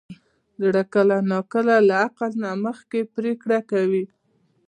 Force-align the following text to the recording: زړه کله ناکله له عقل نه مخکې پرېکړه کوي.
زړه 0.61 0.83
کله 0.93 1.15
ناکله 1.31 1.75
له 1.87 1.95
عقل 2.05 2.31
نه 2.43 2.51
مخکې 2.65 2.99
پرېکړه 3.15 3.59
کوي. 3.71 4.05